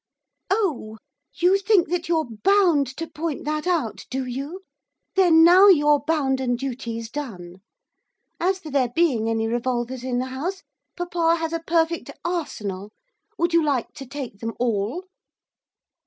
[0.49, 0.97] 'Oh,
[1.35, 4.61] you think that you're bound to point that out, do you,
[5.15, 7.61] then now your bounden duty's done.
[8.39, 10.63] As for there being any revolvers in the house,
[10.97, 12.91] papa has a perfect arsenal,
[13.37, 15.05] would you like to take them all?